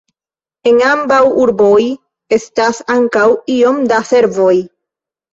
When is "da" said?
3.93-3.99